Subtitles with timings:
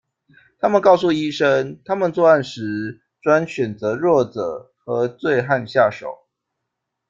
[0.59, 6.25] 他们告诉医生，他们作案时专选择弱者和醉汉下手。